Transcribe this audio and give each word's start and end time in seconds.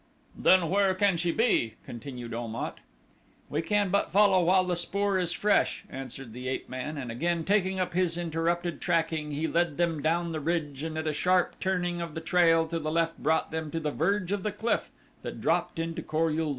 "Then 0.35 0.71
where 0.71 0.95
can 0.95 1.15
she 1.17 1.31
be?" 1.31 1.75
continued 1.85 2.33
Om 2.33 2.55
at. 2.55 2.79
"We 3.51 3.61
can 3.61 3.89
but 3.91 4.11
follow 4.11 4.43
while 4.43 4.63
the 4.63 4.75
spoor 4.75 5.19
is 5.19 5.31
fresh," 5.31 5.85
answered 5.91 6.33
the 6.33 6.47
ape 6.47 6.67
man 6.67 6.97
and 6.97 7.11
again 7.11 7.43
taking 7.43 7.79
up 7.79 7.93
his 7.93 8.17
interrupted 8.17 8.81
tracking 8.81 9.29
he 9.29 9.45
led 9.45 9.77
them 9.77 10.01
down 10.01 10.31
the 10.31 10.39
ridge 10.39 10.81
and 10.81 10.97
at 10.97 11.05
a 11.05 11.13
sharp 11.13 11.59
turning 11.59 12.01
of 12.01 12.15
the 12.15 12.19
trail 12.21 12.65
to 12.69 12.79
the 12.79 12.91
left 12.91 13.19
brought 13.21 13.51
them 13.51 13.69
to 13.69 13.79
the 13.79 13.91
verge 13.91 14.31
of 14.31 14.41
the 14.41 14.51
cliff 14.51 14.89
that 15.21 15.39
dropped 15.39 15.77
into 15.77 16.01
the 16.01 16.07
Kor 16.07 16.29
ul 16.31 16.35
lul. 16.45 16.49